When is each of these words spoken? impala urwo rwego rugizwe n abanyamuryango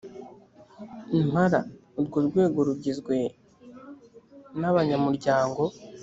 impala 1.19 1.59
urwo 1.99 2.17
rwego 2.27 2.59
rugizwe 2.67 3.15
n 4.59 4.61
abanyamuryango 4.69 5.61